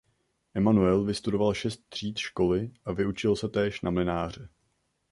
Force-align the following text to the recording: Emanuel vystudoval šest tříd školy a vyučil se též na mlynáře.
Emanuel 0.55 1.03
vystudoval 1.03 1.53
šest 1.53 1.89
tříd 1.89 2.17
školy 2.17 2.71
a 2.85 2.91
vyučil 2.91 3.35
se 3.35 3.49
též 3.49 3.81
na 3.81 3.91
mlynáře. 3.91 4.49